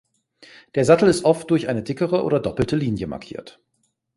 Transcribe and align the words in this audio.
Der 0.73 0.83
Sattel 0.83 1.09
ist 1.09 1.25
oft 1.25 1.51
durch 1.51 1.67
eine 1.69 1.83
dickere 1.83 2.23
oder 2.23 2.39
doppelte 2.39 2.75
Linie 2.75 3.05
markiert. 3.05 3.61